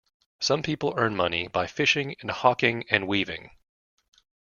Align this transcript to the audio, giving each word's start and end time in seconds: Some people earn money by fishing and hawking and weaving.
Some 0.39 0.63
people 0.63 0.95
earn 0.97 1.15
money 1.15 1.47
by 1.47 1.67
fishing 1.67 2.15
and 2.21 2.31
hawking 2.31 2.85
and 2.89 3.07
weaving. 3.07 3.51